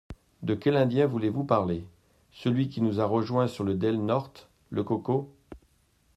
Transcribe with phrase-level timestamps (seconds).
[0.41, 1.85] De quel Indien voulez-vous parler?
[2.31, 5.31] Celui qui nous a rejoints sur le Del-Norte, le Coco.